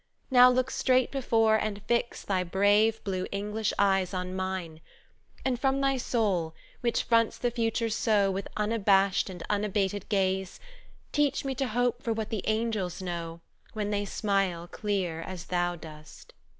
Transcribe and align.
Now 0.31 0.49
look 0.49 0.71
straight 0.71 1.11
before 1.11 1.57
And 1.57 1.83
fix 1.83 2.23
thy 2.23 2.43
brave 2.43 3.03
blue 3.03 3.27
English 3.31 3.71
eyes 3.77 4.15
on 4.15 4.35
mine, 4.35 4.81
And 5.45 5.59
from 5.59 5.79
thy 5.79 5.97
soul, 5.97 6.55
which 6.79 7.03
fronts 7.03 7.37
the 7.37 7.51
future 7.51 7.87
so 7.91 8.31
With 8.31 8.47
unabashed 8.57 9.29
and 9.29 9.43
unabated 9.47 10.09
gaze, 10.09 10.59
Teach 11.11 11.45
me 11.45 11.53
to 11.53 11.67
hope 11.67 12.01
for 12.01 12.13
what 12.13 12.31
the 12.31 12.41
Angels 12.47 12.99
know 12.99 13.41
When 13.73 13.91
they 13.91 14.05
smile 14.05 14.65
clear 14.67 15.21
as 15.21 15.45
thou 15.45 15.75
dost!" 15.75 16.33